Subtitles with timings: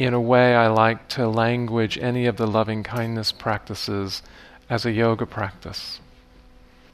[0.00, 4.22] in a way, I like to language any of the loving kindness practices
[4.70, 6.00] as a yoga practice.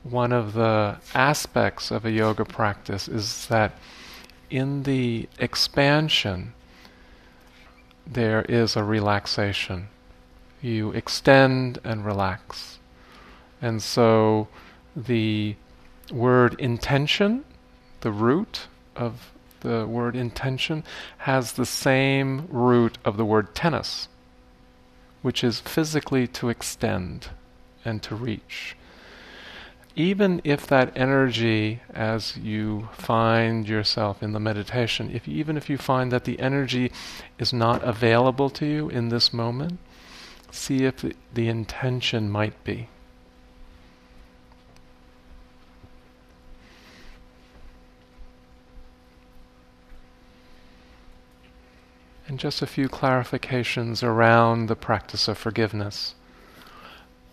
[0.03, 3.79] One of the aspects of a yoga practice is that
[4.51, 6.53] in the expansion,
[8.05, 9.87] there is a relaxation.
[10.61, 12.81] You extend and relax.
[13.63, 14.49] And so
[14.97, 15.55] the
[16.11, 17.45] word intention,
[18.01, 18.67] the root
[18.97, 19.31] of
[19.67, 20.85] the word intention,
[21.19, 24.09] has the same root of the word tennis,
[25.23, 27.29] which is physically to extend
[27.85, 28.77] and to reach.
[29.97, 35.79] Even if that energy, as you find yourself in the meditation, if even if you
[35.79, 36.93] find that the energy
[37.39, 39.79] is not available to you in this moment,
[40.51, 42.89] see if the, the intention might be.
[52.29, 56.15] And just a few clarifications around the practice of forgiveness.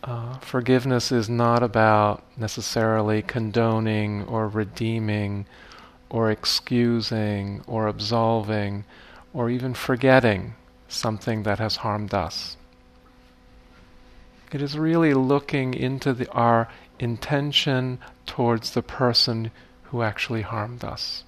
[0.03, 5.45] Uh, forgiveness is not about necessarily condoning or redeeming
[6.09, 8.85] or excusing or absolving
[9.33, 10.53] or even forgetting
[10.87, 12.55] something that has harmed us.
[14.51, 16.67] It is really looking into the, our
[16.99, 19.49] intention towards the person
[19.85, 21.23] who actually harmed us.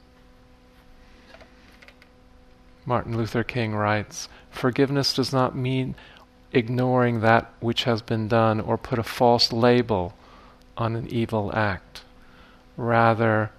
[2.85, 5.95] Martin Luther King writes Forgiveness does not mean
[6.53, 10.13] ignoring that which has been done or put a false label
[10.77, 12.03] on an evil act.
[12.77, 13.51] Rather,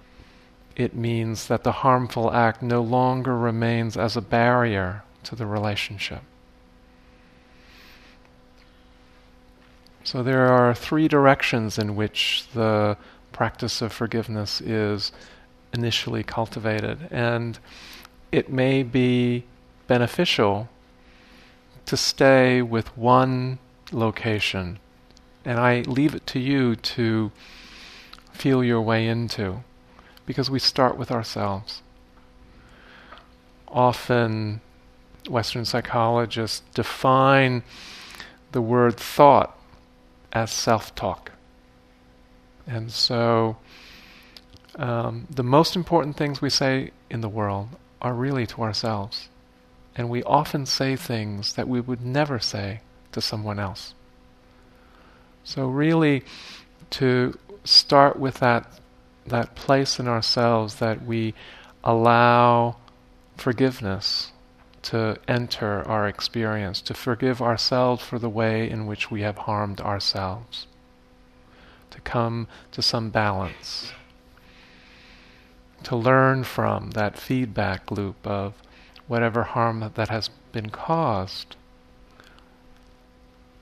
[0.75, 6.21] it means that the harmful act no longer remains as a barrier to the relationship.
[10.03, 12.95] So there are three directions in which the
[13.33, 15.11] practice of forgiveness is
[15.73, 17.09] initially cultivated.
[17.11, 17.59] And
[18.31, 19.45] it may be
[19.87, 20.69] beneficial
[21.85, 23.59] to stay with one
[23.91, 24.79] location.
[25.45, 27.31] And I leave it to you to
[28.33, 29.63] feel your way into,
[30.25, 31.81] because we start with ourselves.
[33.67, 34.61] Often,
[35.29, 37.63] Western psychologists define
[38.51, 39.57] the word thought
[40.33, 41.31] as self talk.
[42.65, 43.57] And so,
[44.75, 47.69] um, the most important things we say in the world
[48.01, 49.29] are really to ourselves.
[49.95, 52.81] And we often say things that we would never say
[53.11, 53.93] to someone else.
[55.43, 56.23] So really
[56.91, 58.79] to start with that
[59.25, 61.33] that place in ourselves that we
[61.83, 62.77] allow
[63.35, 64.31] forgiveness
[64.81, 69.81] to enter our experience, to forgive ourselves for the way in which we have harmed
[69.81, 70.65] ourselves,
[71.89, 73.91] to come to some balance
[75.83, 78.53] to learn from that feedback loop of
[79.07, 81.55] whatever harm that has been caused.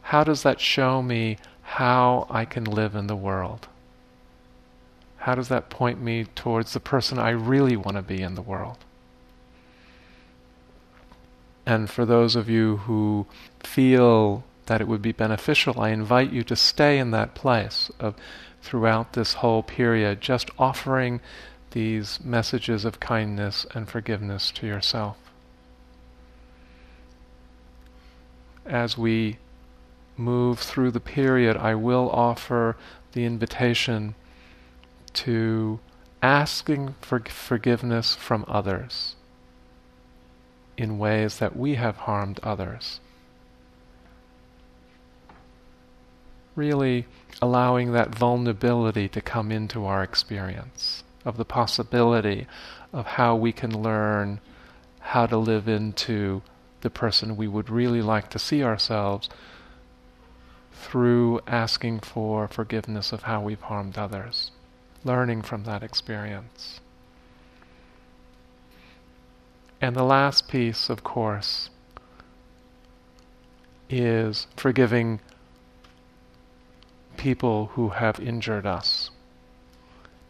[0.04, 3.68] How does that show me how I can live in the world?
[5.18, 8.42] How does that point me towards the person I really want to be in the
[8.42, 8.78] world?
[11.66, 13.26] And for those of you who
[13.60, 18.16] feel that it would be beneficial, I invite you to stay in that place of
[18.62, 21.22] throughout this whole period, just offering
[21.76, 25.18] these messages of kindness and forgiveness to yourself.
[28.66, 29.40] As we
[30.16, 32.78] move through the period, I will offer
[33.12, 34.16] the invitation
[35.16, 35.82] to
[36.24, 39.18] asking for forgiveness from others
[40.78, 43.02] in ways that we have harmed others.
[46.56, 47.06] Really
[47.42, 52.48] allowing that vulnerability to come into our experience of the possibility
[52.94, 54.40] of how we can learn
[55.00, 56.42] how to live into
[56.82, 59.28] the person we would really like to see ourselves
[60.72, 64.52] through asking for forgiveness of how we've harmed others,
[65.04, 66.80] learning from that experience.
[69.82, 71.70] And the last piece, of course,
[73.90, 75.20] is forgiving
[77.18, 79.05] people who have injured us.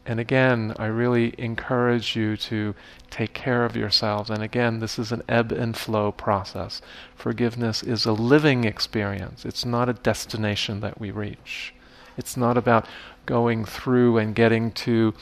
[0.06, 2.76] And again, I really encourage you to
[3.10, 4.30] take care of yourselves.
[4.30, 6.82] And again, this is an ebb and flow process.
[7.16, 11.74] Forgiveness is a living experience, it's not a destination that we reach.
[12.18, 12.88] It's not about
[13.26, 15.14] going through and getting to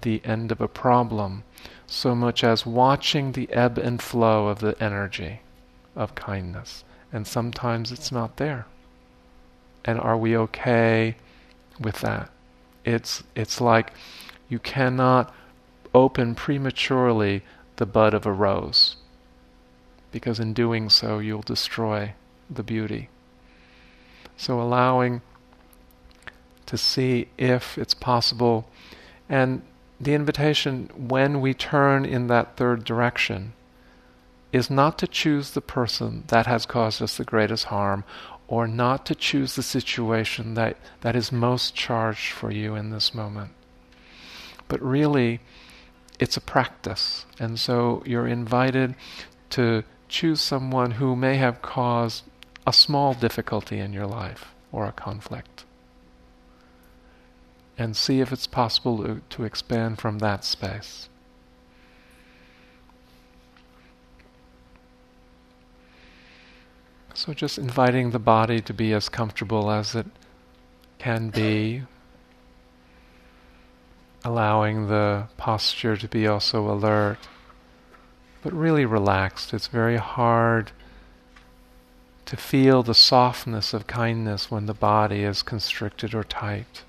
[0.00, 1.42] the end of a problem
[1.86, 5.40] so much as watching the ebb and flow of the energy
[5.96, 6.84] of kindness.
[7.12, 8.66] And sometimes it's not there.
[9.84, 11.16] And are we okay
[11.80, 12.30] with that?
[12.84, 13.92] It's, it's like
[14.48, 15.34] you cannot
[15.94, 17.42] open prematurely
[17.76, 18.96] the bud of a rose.
[20.10, 22.14] because in doing so you'll destroy
[22.48, 23.10] the beauty.
[24.38, 25.20] So allowing
[26.64, 28.68] to see if it's possible
[29.28, 29.60] and
[30.00, 33.52] the invitation when we turn in that third direction
[34.52, 38.04] is not to choose the person that has caused us the greatest harm
[38.46, 43.12] or not to choose the situation that, that is most charged for you in this
[43.12, 43.50] moment.
[44.68, 45.40] But really,
[46.18, 47.26] it's a practice.
[47.38, 48.94] And so you're invited
[49.50, 52.24] to choose someone who may have caused
[52.66, 55.64] a small difficulty in your life or a conflict.
[57.76, 61.08] And see if it's possible to, to expand from that space.
[67.14, 70.06] So just inviting the body to be as comfortable as it
[70.98, 71.82] can be,
[74.28, 77.16] allowing the posture to be also alert,
[78.42, 79.54] but really relaxed.
[79.54, 80.70] It's very hard
[82.26, 86.82] to feel the softness of kindness when the body is constricted or tight.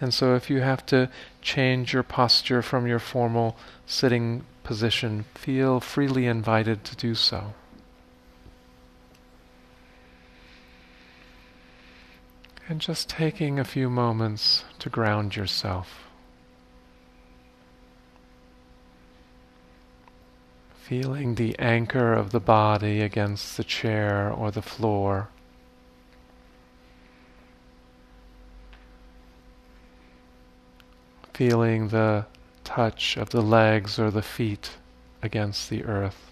[0.00, 1.10] And so, if you have to
[1.42, 7.54] change your posture from your formal sitting position, feel freely invited to do so.
[12.70, 16.06] And just taking a few moments to ground yourself.
[20.72, 25.30] Feeling the anchor of the body against the chair or the floor.
[31.34, 32.26] Feeling the
[32.62, 34.78] touch of the legs or the feet
[35.24, 36.29] against the earth.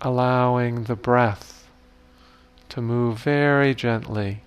[0.00, 1.68] Allowing the breath
[2.70, 4.42] to move very gently.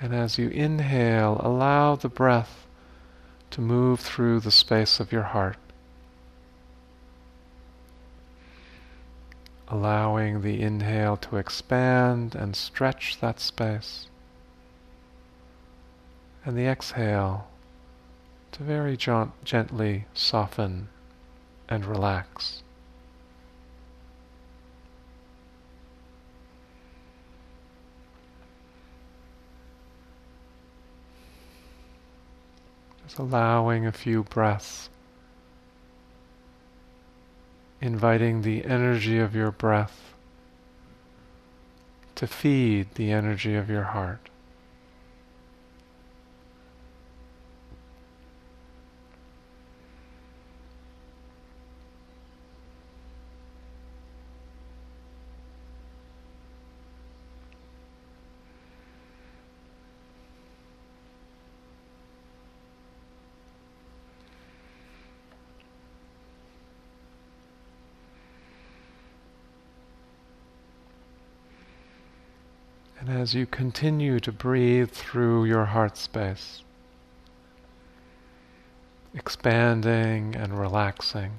[0.00, 2.66] And as you inhale, allow the breath
[3.50, 5.56] to move through the space of your heart.
[9.68, 14.08] Allowing the inhale to expand and stretch that space.
[16.44, 17.48] And the exhale
[18.52, 20.88] to very gently soften
[21.68, 22.62] and relax.
[33.04, 34.88] Just allowing a few breaths,
[37.80, 40.14] inviting the energy of your breath
[42.16, 44.30] to feed the energy of your heart.
[73.08, 76.62] And as you continue to breathe through your heart space,
[79.14, 81.32] expanding and relaxing,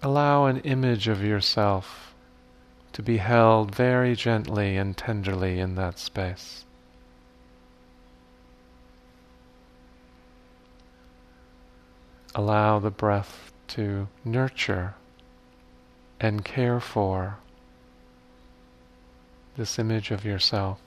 [0.00, 2.14] allow an image of yourself
[2.92, 6.64] to be held very gently and tenderly in that space.
[12.32, 14.94] Allow the breath to nurture
[16.22, 17.36] and care for
[19.56, 20.78] this image of yourself.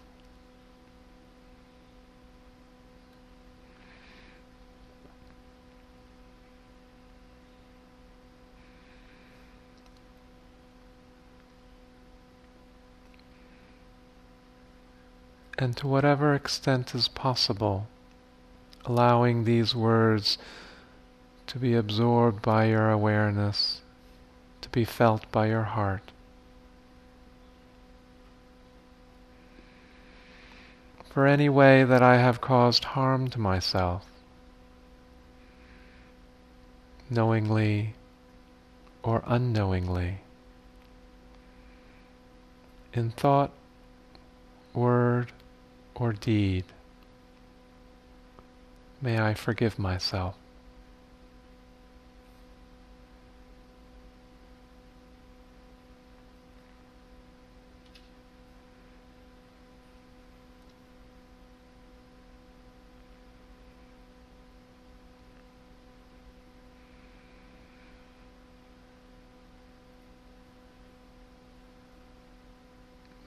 [15.57, 17.87] And to whatever extent is possible,
[18.85, 20.37] allowing these words
[21.47, 23.81] to be absorbed by your awareness
[24.65, 26.11] to be felt by your heart.
[31.11, 34.07] For any way that I have caused harm to myself,
[37.11, 37.93] knowingly
[39.03, 40.17] or unknowingly,
[42.91, 43.51] in thought,
[44.73, 45.31] word,
[45.93, 46.65] or deed,
[48.99, 50.35] may I forgive myself.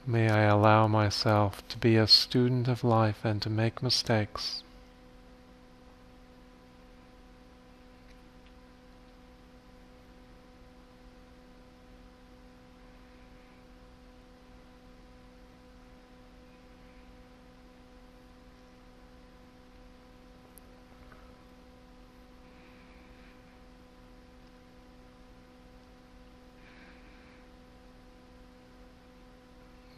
[0.09, 4.61] May I allow myself to be a student of life and to make mistakes.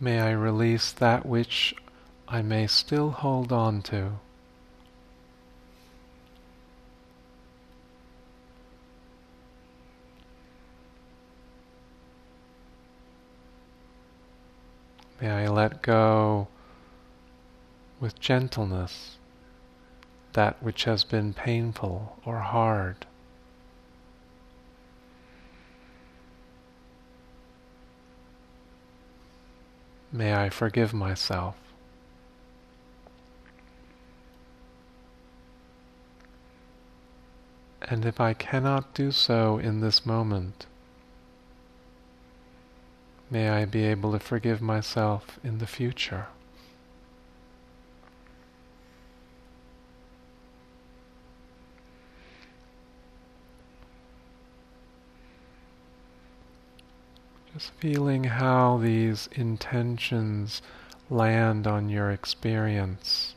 [0.03, 0.19] May
[0.89, 1.75] That which
[2.27, 4.13] I may still hold on to.
[15.19, 16.47] May I let go
[17.99, 19.17] with gentleness
[20.33, 23.05] that which has been painful or hard.
[30.11, 31.55] May I forgive myself.
[37.81, 40.65] And if I cannot do so in this moment,
[43.29, 46.27] may I be able to forgive myself in the future.
[57.61, 60.63] Just feeling how these intentions
[61.11, 63.35] land on your experience.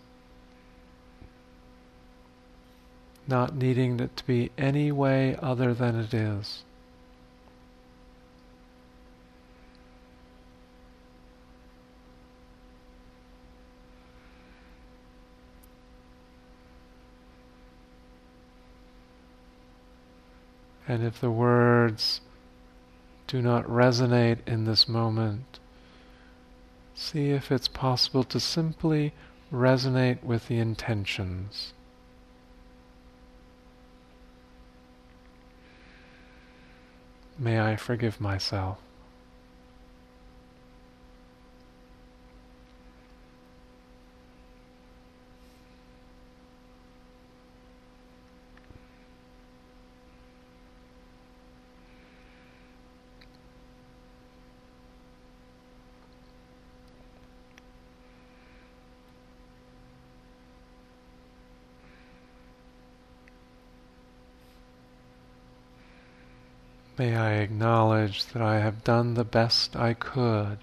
[3.26, 6.64] Not needing it to be any way other than it is.
[20.88, 22.22] And if the words
[23.26, 25.58] do not resonate in this moment,
[26.94, 29.12] see if it's possible to simply
[29.52, 31.72] resonate with the intentions.
[37.38, 38.78] May I forgive myself.
[66.96, 70.58] May I acknowledge that I have done the best I could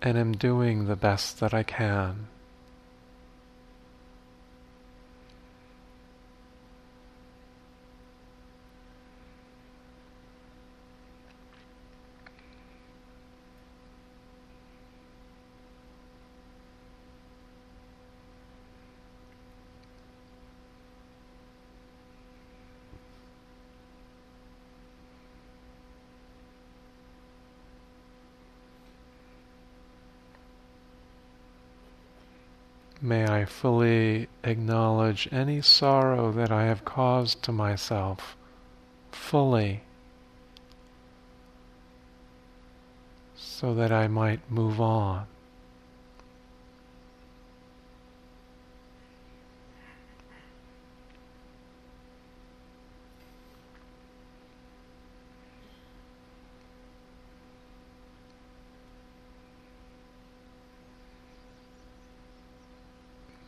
[0.00, 2.28] and am doing the best that I can.
[33.60, 38.36] Fully acknowledge any sorrow that I have caused to myself,
[39.10, 39.80] fully,
[43.34, 45.26] so that I might move on.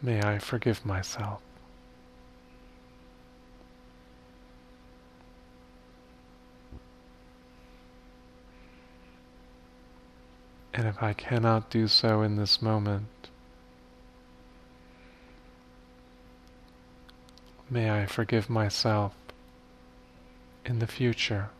[0.08, 1.42] May I forgive myself.
[10.72, 13.28] And if I cannot do so in this moment,
[17.68, 19.14] may I forgive myself
[20.64, 21.50] in the future.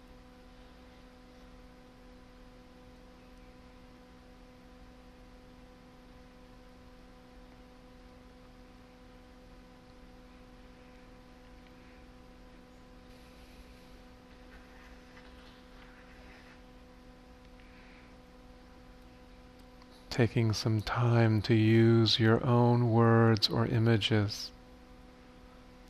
[20.19, 24.51] Taking some time to use your own words or images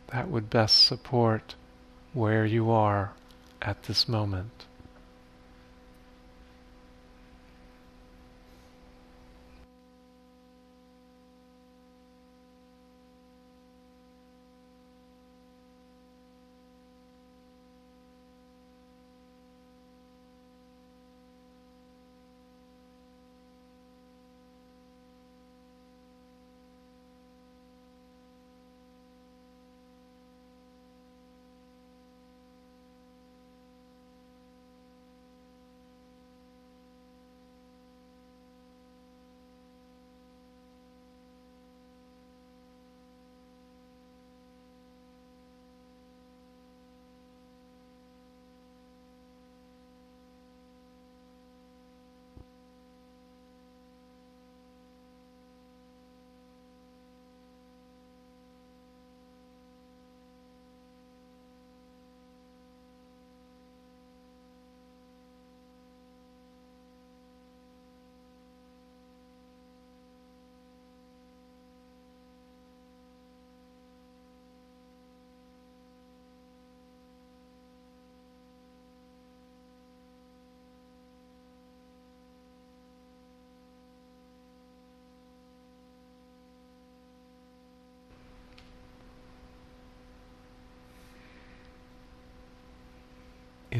[0.08, 1.54] that would best support
[2.12, 3.10] where you are
[3.62, 4.66] at this moment.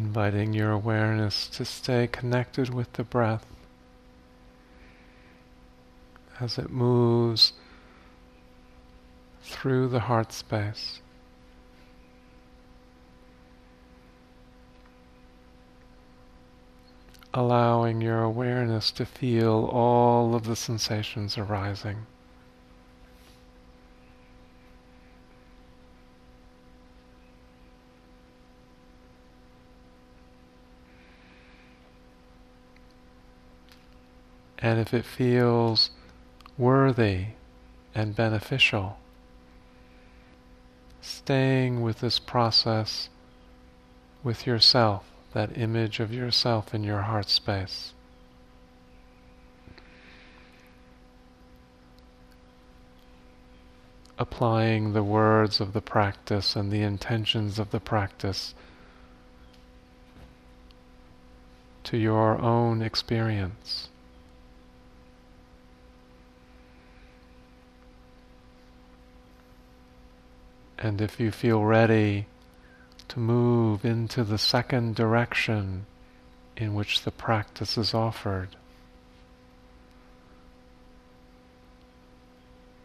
[0.08, 3.44] Inviting your awareness to stay connected with the breath
[6.40, 7.52] as it moves
[9.42, 11.02] through the heart space.
[17.34, 22.06] Allowing your awareness to feel all of the sensations arising.
[34.68, 35.88] And if it feels
[36.58, 37.28] worthy
[37.94, 38.98] and beneficial,
[41.00, 43.08] staying with this process
[44.22, 47.94] with yourself, that image of yourself in your heart space.
[54.18, 58.54] Applying the words of the practice and the intentions of the practice
[61.84, 63.88] to your own experience.
[70.78, 72.26] And if you feel ready
[73.08, 75.86] to move into the second direction
[76.56, 78.50] in which the practice is offered,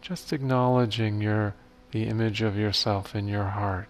[0.00, 1.54] just acknowledging your
[1.92, 3.88] the image of yourself in your heart.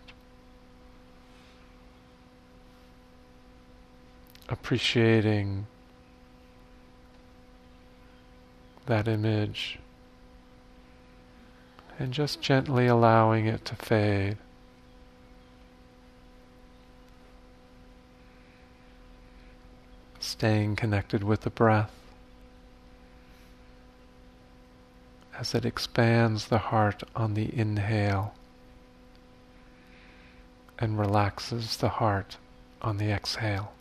[4.47, 5.67] Appreciating
[8.85, 9.79] that image
[11.99, 14.37] and just gently allowing it to fade.
[20.19, 21.93] Staying connected with the breath
[25.39, 28.35] as it expands the heart on the inhale
[30.79, 32.37] and relaxes the heart
[32.83, 33.73] on the exhale.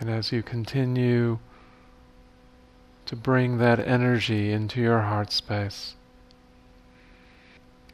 [0.00, 1.38] And as you continue
[3.06, 5.94] to bring that energy into your heart space,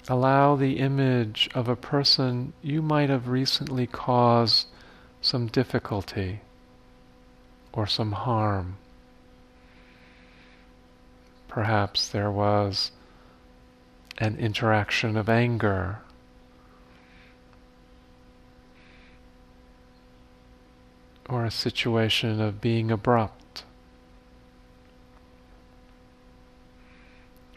[0.09, 4.67] allow the image of a person you might have recently caused
[5.21, 6.41] some difficulty
[7.73, 8.77] or some harm.
[11.49, 12.91] Perhaps there was
[14.19, 16.01] an interaction of anger
[21.29, 23.65] or a situation of being abrupt.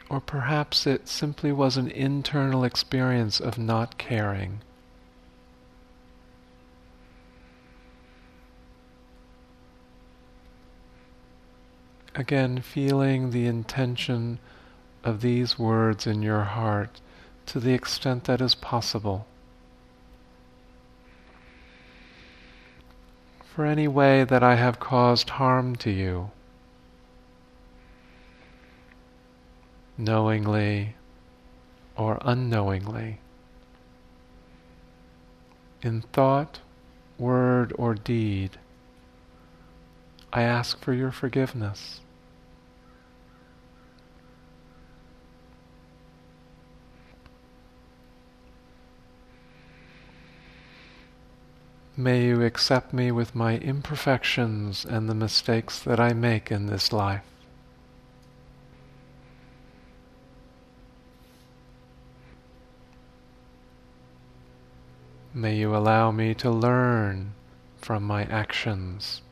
[0.09, 4.61] Or perhaps it simply was an internal experience of not caring.
[12.15, 14.39] Again, feeling the intention
[15.03, 16.99] of these words in your heart
[17.45, 19.27] to the extent that is possible.
[23.57, 26.29] For any way that I have caused harm to you,
[29.97, 30.95] knowingly
[31.95, 33.17] or unknowingly,
[35.81, 36.59] in thought,
[37.17, 38.59] word, or deed,
[40.31, 42.01] I ask for your forgiveness.
[51.99, 56.93] May you accept me with my imperfections and the mistakes that I make in this
[56.93, 57.23] life.
[65.33, 67.33] May you allow me to learn
[67.77, 69.23] from my actions.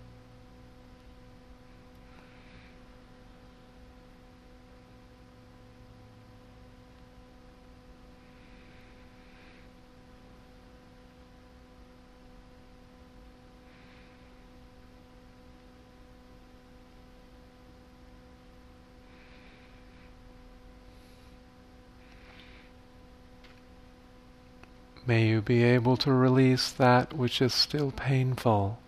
[25.07, 28.79] May you be able to release that which is still painful.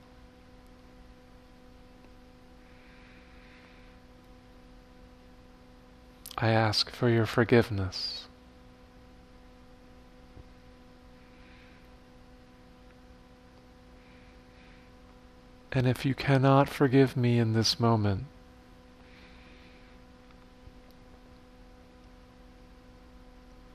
[6.39, 8.27] I ask for your forgiveness.
[15.71, 18.25] And if you cannot forgive me in this moment,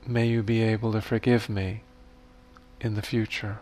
[0.05, 1.83] may you be able to forgive me
[2.83, 3.59] in the future.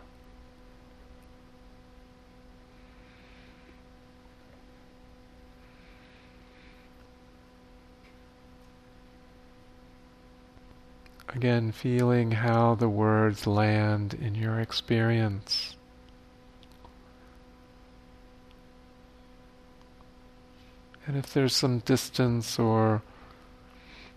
[11.28, 15.76] Again, feeling how the words land in your experience.
[21.06, 23.02] And if there's some distance or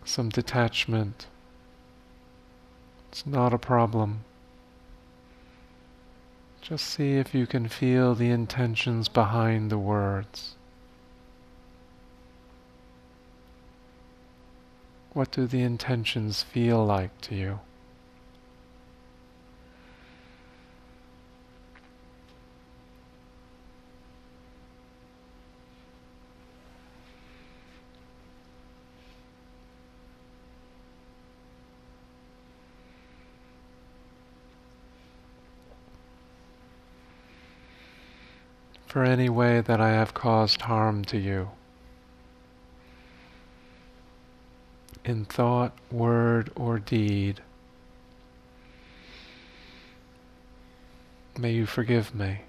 [0.03, 1.27] some detachment,
[3.09, 4.25] it's not a problem.
[6.67, 10.55] Just see if you can feel the intentions behind the words.
[15.13, 17.59] What do the intentions feel like to you?
[38.95, 41.49] For any way that I have caused harm to you.
[45.03, 47.41] In thought, word, or deed,
[51.37, 52.43] may you forgive me.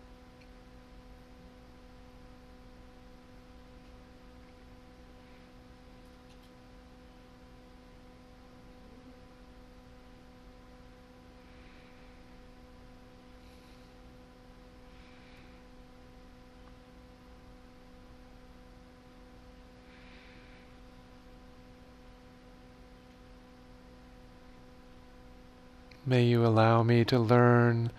[26.08, 27.90] May you allow me to learn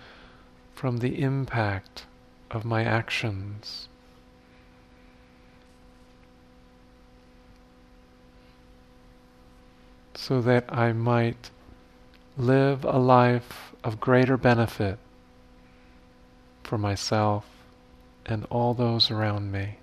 [0.74, 2.06] from the impact
[2.50, 3.90] of my actions.
[10.16, 11.52] So that I might
[12.38, 15.00] live a life of greater benefit
[16.64, 17.46] for myself
[18.26, 19.80] and all those around me.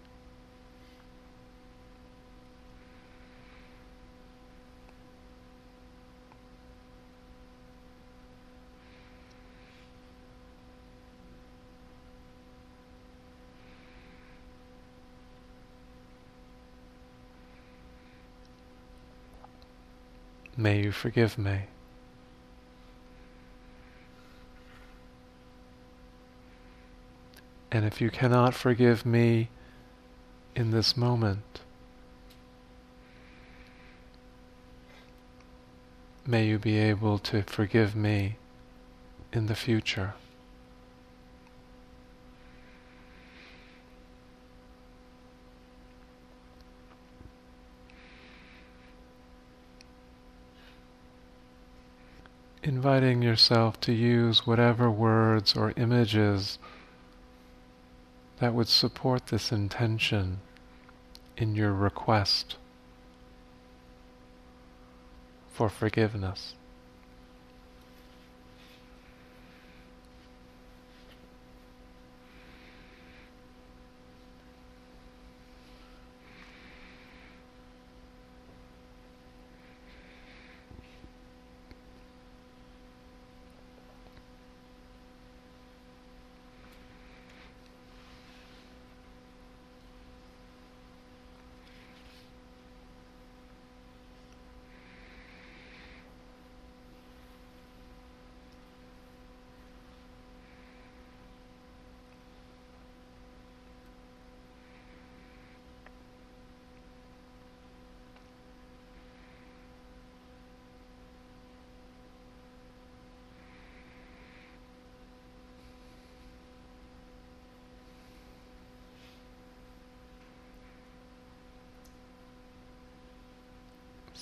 [20.65, 21.65] May you forgive me.
[27.71, 29.51] And if you cannot forgive me
[30.57, 31.61] in this moment,
[36.27, 38.37] may you be able to forgive me
[39.35, 40.15] in the future.
[52.65, 56.59] Inviting yourself to use whatever words or images
[58.39, 60.41] that would support this intention
[61.37, 62.57] in your request
[65.53, 66.55] for forgiveness.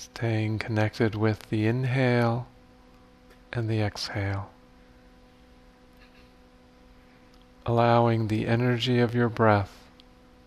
[0.03, 2.45] Staying connected with the inhale
[3.53, 4.49] and the exhale.
[7.65, 9.71] Allowing the energy of your breath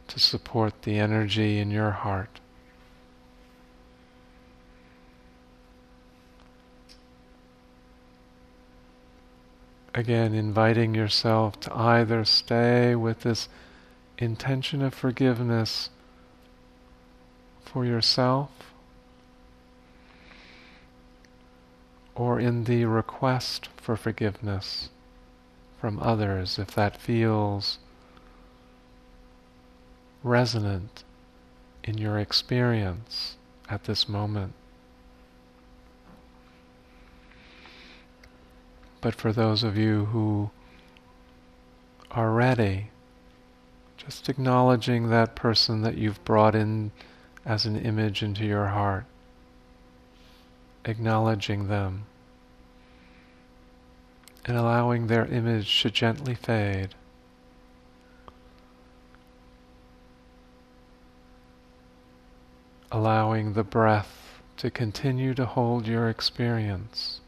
[0.08, 2.38] to support the energy in your heart.
[9.94, 13.48] Again, inviting yourself to either stay with this
[14.18, 15.88] intention of forgiveness
[17.64, 18.50] for yourself
[22.16, 24.88] or in the request for forgiveness
[25.78, 27.78] from others if that feels
[30.22, 31.04] resonant
[31.84, 33.36] in your experience
[33.68, 34.54] at this moment.
[39.02, 40.50] But for those of you who
[42.10, 42.90] are ready,
[43.98, 46.92] just acknowledging that person that you've brought in
[47.44, 49.04] as an image into your heart
[50.86, 52.06] acknowledging them
[54.46, 56.94] and allowing their image to gently fade.
[62.92, 67.20] Allowing the breath to continue to hold your experience.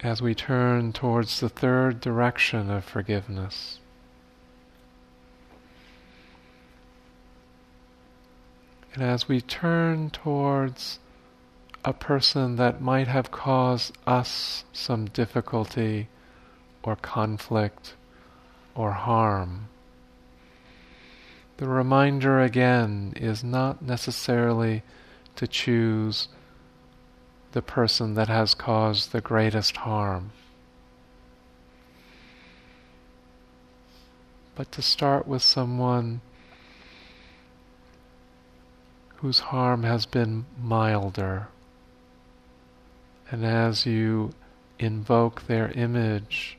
[0.00, 3.80] As we turn towards the third direction of forgiveness.
[8.94, 10.98] And as we turn towards
[11.84, 16.08] a person that might have caused us some difficulty
[16.82, 17.94] or conflict
[18.74, 19.68] or harm,
[21.58, 24.82] the reminder again is not necessarily
[25.36, 26.28] to choose
[27.52, 30.30] the person that has caused the greatest harm,
[34.54, 36.20] but to start with someone
[39.18, 41.48] whose harm has been milder.
[43.30, 44.30] And as you
[44.78, 46.56] invoke their image,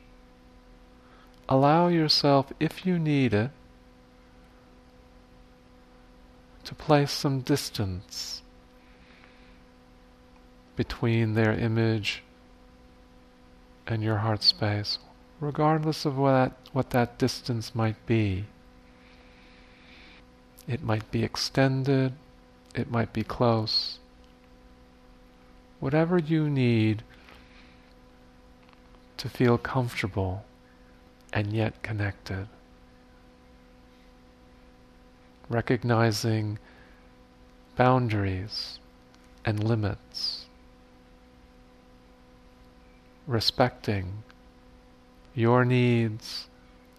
[1.48, 3.50] allow yourself, if you need it,
[6.64, 8.42] to place some distance
[10.76, 12.22] between their image
[13.86, 14.98] and your heart space,
[15.40, 18.44] regardless of what that, what that distance might be.
[20.68, 22.12] It might be extended,
[22.74, 23.98] it might be close.
[25.80, 27.02] Whatever you need
[29.16, 30.44] to feel comfortable
[31.32, 32.48] and yet connected.
[35.48, 36.58] Recognizing
[37.76, 38.78] boundaries
[39.44, 40.46] and limits.
[43.26, 44.22] Respecting
[45.34, 46.46] your needs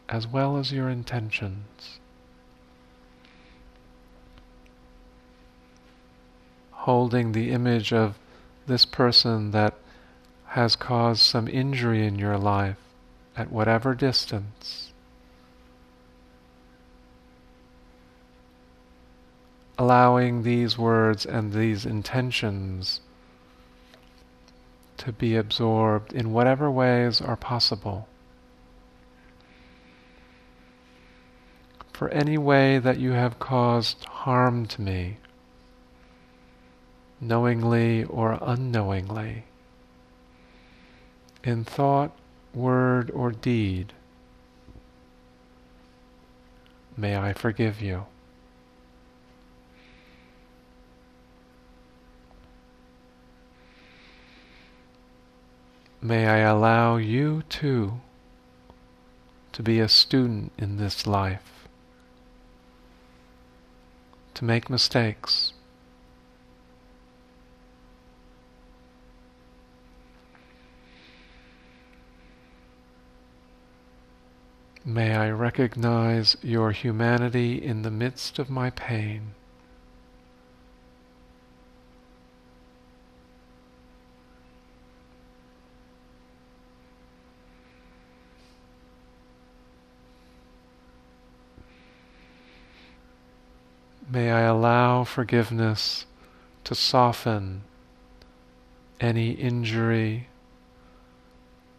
[0.10, 2.01] as well as your intentions.
[6.82, 8.17] Holding the image of
[8.65, 9.76] this person that
[10.48, 12.78] has caused some injury in your life
[13.38, 14.91] at whatever distance.
[19.78, 23.02] Allowing these words and these intentions
[24.98, 28.08] to be absorbed in whatever ways are possible.
[31.94, 35.17] For any way that you have caused harm to me,
[37.22, 39.44] knowingly or unknowingly,
[41.44, 42.12] in thought,
[42.54, 43.94] word, or deed,
[46.98, 48.06] may I forgive you.
[56.02, 58.02] May I allow you too
[59.54, 61.68] to be a student in this life,
[64.34, 65.54] to make mistakes
[74.84, 79.36] May I recognize your humanity in the midst of my pain.
[94.10, 96.08] May I allow forgiveness
[96.63, 97.62] to soften
[99.00, 100.28] any injury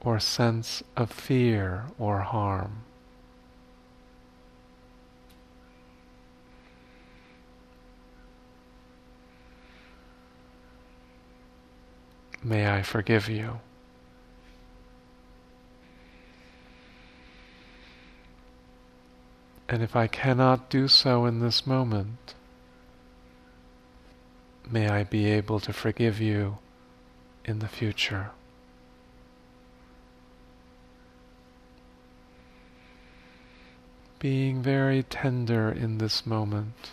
[0.00, 2.84] or sense of fear or harm.
[12.44, 13.60] May I forgive you.
[19.68, 22.34] And if I cannot do so in this moment,
[24.70, 26.58] may I be able to forgive you
[27.44, 28.32] in the future.
[34.18, 36.90] Being very tender in this moment.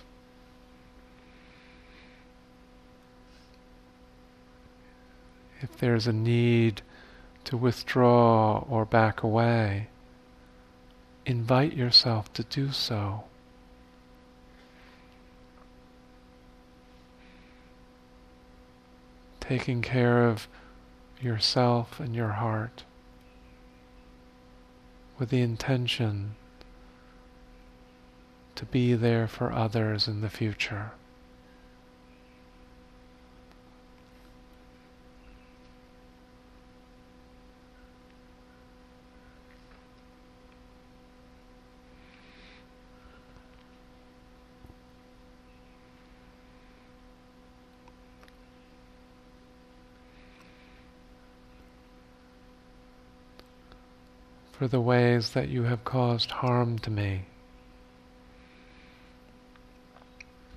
[5.61, 6.81] If there's a need
[7.45, 9.87] to withdraw or back away,
[11.25, 13.23] invite yourself to do so.
[19.39, 20.47] Taking care of
[21.19, 22.83] yourself and your heart
[25.17, 26.35] with the intention
[28.55, 30.91] to be there for others in the future.
[54.58, 57.25] for the ways that you have caused harm to me.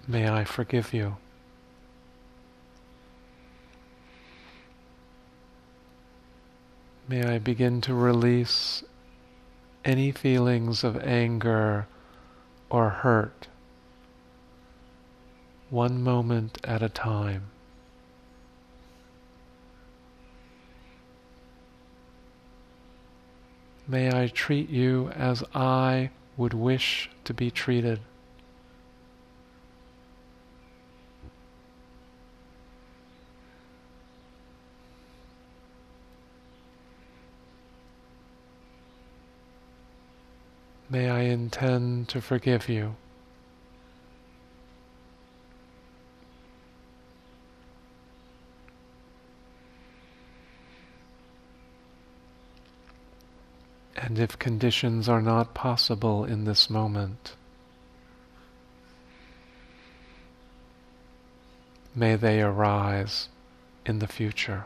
[0.07, 1.16] May I forgive you.
[7.09, 8.85] May I begin to release
[9.85, 11.87] any feelings of anger
[12.70, 13.48] or hurt
[15.70, 17.52] one moment at a time.
[23.88, 28.01] May I treat you as I would wish to be treated.
[40.88, 42.97] May I intend to forgive you.
[54.05, 57.37] And if conditions are not possible in this moment,
[61.95, 63.29] may they arise
[63.87, 64.65] in the future.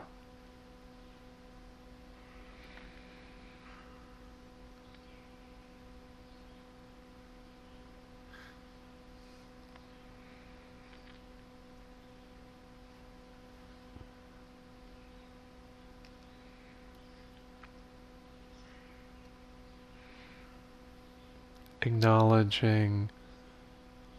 [21.87, 23.09] Acknowledging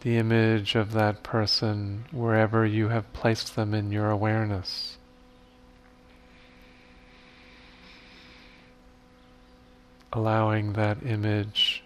[0.01, 4.97] the image of that person wherever you have placed them in your awareness.
[10.15, 11.85] Allowing that image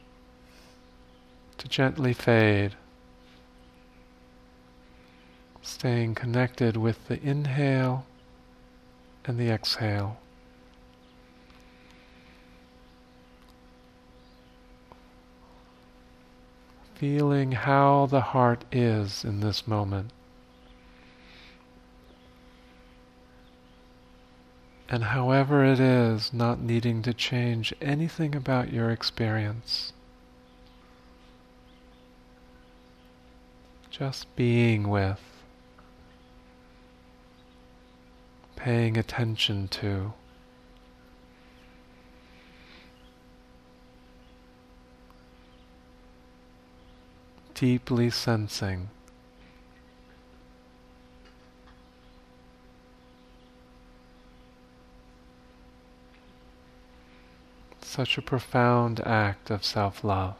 [1.58, 2.76] to gently fade,
[5.62, 8.06] staying connected with the inhale
[9.24, 10.21] and the exhale.
[17.02, 20.12] Feeling how the heart is in this moment.
[24.88, 29.92] And however it is, not needing to change anything about your experience.
[33.90, 35.42] Just being with,
[38.54, 40.12] paying attention to.
[47.62, 48.88] Deeply sensing.
[57.80, 60.34] Such a profound act of self love.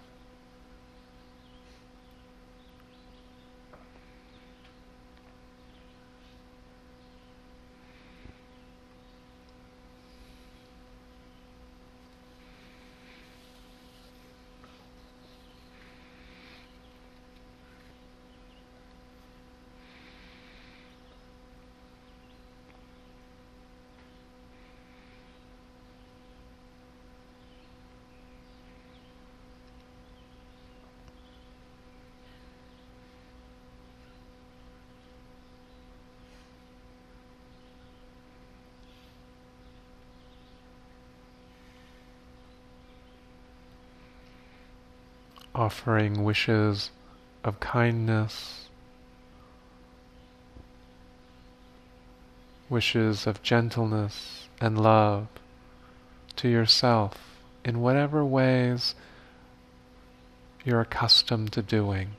[45.55, 46.91] Offering wishes
[47.45, 48.69] of kindness,
[52.69, 55.27] wishes of gentleness and love
[56.37, 58.95] to yourself in whatever ways
[60.65, 62.13] you're accustomed to doing.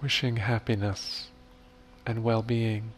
[0.00, 1.28] Wishing happiness
[2.08, 2.90] and well being.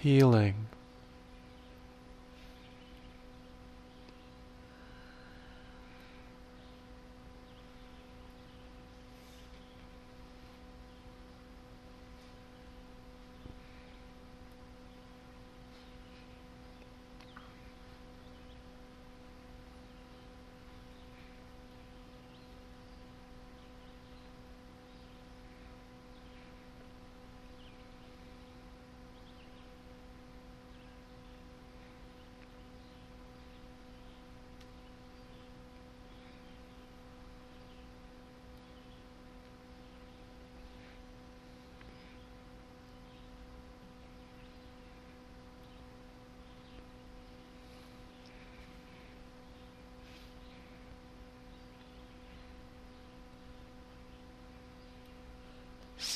[0.00, 0.68] Healing.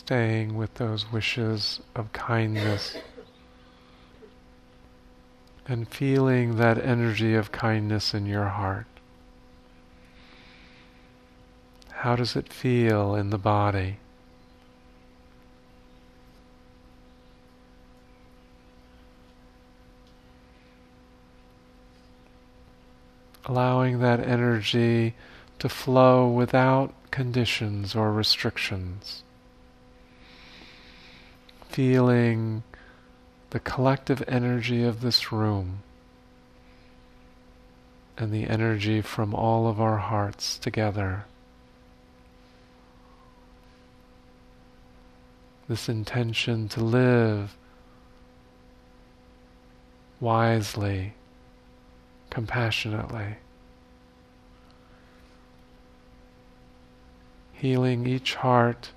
[0.05, 2.97] Staying with those wishes of kindness
[5.69, 8.87] and feeling that energy of kindness in your heart.
[11.91, 13.99] How does it feel in the body?
[23.45, 25.15] Allowing that energy
[25.61, 29.23] to flow without conditions or restrictions.
[31.73, 32.63] Feeling
[33.51, 35.83] the collective energy of this room
[38.17, 41.25] and the energy from all of our hearts together.
[45.69, 47.57] This intention to live
[50.21, 51.15] wisely,
[52.31, 53.37] compassionately.
[57.63, 58.91] healing each heart,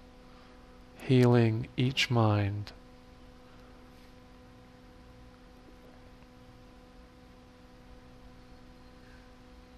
[1.05, 2.71] healing each mind.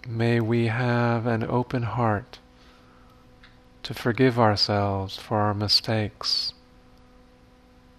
[0.07, 2.39] May we have an open heart
[3.83, 6.53] to forgive ourselves for our mistakes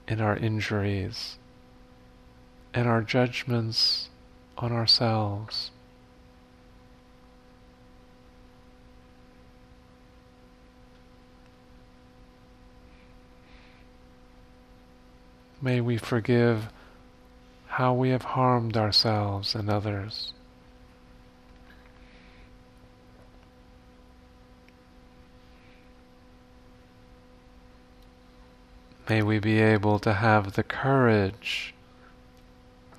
[0.06, 1.36] and our injuries
[2.72, 4.08] and our judgments
[4.56, 5.70] on ourselves.
[15.60, 16.68] May we forgive
[17.66, 20.32] how we have harmed ourselves and others.
[29.08, 31.74] May we be able to have the courage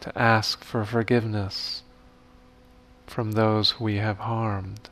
[0.01, 1.83] to ask for forgiveness
[3.05, 4.89] from those we have harmed.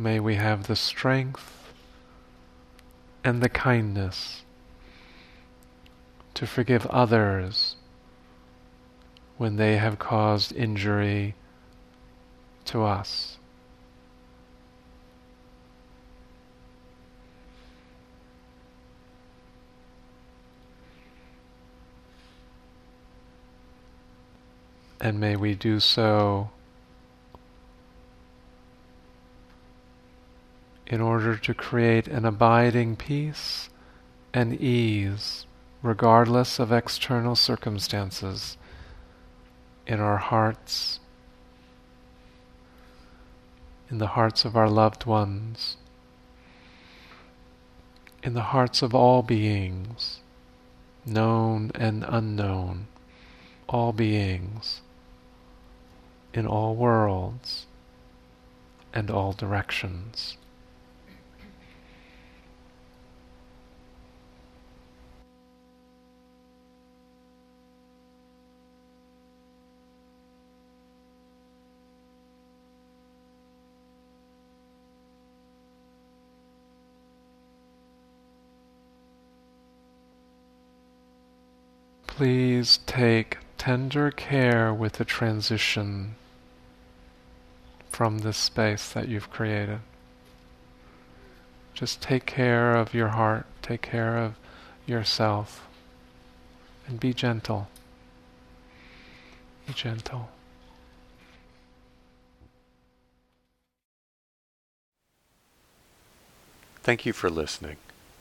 [0.00, 1.74] May we have the strength
[3.22, 4.44] and the kindness
[6.32, 7.76] to forgive others
[9.36, 11.34] when they have caused injury
[12.64, 13.36] to us.
[24.98, 26.48] And may we do so
[30.90, 33.70] in order to create an abiding peace
[34.34, 35.46] and ease,
[35.82, 38.56] regardless of external circumstances,
[39.86, 40.98] in our hearts,
[43.88, 45.76] in the hearts of our loved ones,
[48.24, 50.18] in the hearts of all beings,
[51.06, 52.88] known and unknown,
[53.68, 54.82] all beings,
[56.34, 57.66] in all worlds
[58.92, 60.36] and all directions.
[82.20, 86.16] Please take tender care with the transition
[87.88, 89.78] from this space that you've created.
[91.72, 94.34] Just take care of your heart, take care of
[94.84, 95.66] yourself,
[96.86, 97.70] and be gentle.
[99.66, 100.28] Be gentle.
[106.82, 107.78] Thank you for listening.